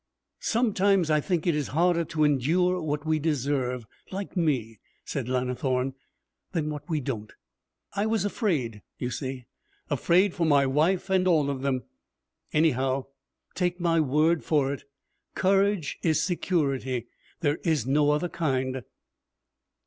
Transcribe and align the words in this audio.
'Sometimes 0.39 1.11
I 1.11 1.21
think 1.21 1.45
it 1.45 1.55
is 1.55 1.67
harder 1.77 2.03
to 2.05 2.23
endure 2.23 2.81
what 2.81 3.05
we 3.05 3.19
deserve, 3.19 3.85
like 4.11 4.35
me,' 4.35 4.79
said 5.05 5.29
Lannithorne, 5.29 5.93
'than 6.53 6.71
what 6.71 6.89
we 6.89 6.99
don't. 6.99 7.31
I 7.95 8.07
was 8.07 8.25
afraid, 8.25 8.81
you 8.97 9.11
see, 9.11 9.45
afraid 9.91 10.33
for 10.33 10.43
my 10.47 10.65
wife 10.65 11.11
and 11.11 11.27
all 11.27 11.51
of 11.51 11.61
them. 11.61 11.83
Anyhow, 12.51 13.05
take 13.53 13.79
my 13.79 13.99
word 13.99 14.43
for 14.43 14.73
it. 14.73 14.85
Courage 15.35 15.99
is 16.01 16.19
security. 16.19 17.05
There 17.41 17.59
is 17.63 17.85
no 17.85 18.09
other 18.09 18.27
kind.' 18.27 18.81